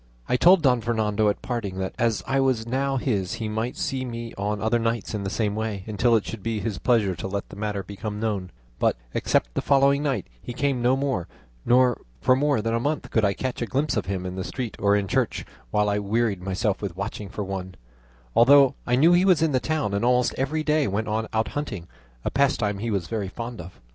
[0.27, 4.03] I told Don Fernando at parting, that as I was now his, he might see
[4.03, 7.27] me on other nights in the same way, until it should be his pleasure to
[7.27, 11.27] let the matter become known; but, except the following night, he came no more,
[11.67, 14.43] nor for more than a month could I catch a glimpse of him in the
[14.43, 17.75] street or in church, while I wearied myself with watching for one;
[18.35, 21.87] although I knew he was in the town, and almost every day went out hunting,
[22.25, 23.79] a pastime he was very fond of.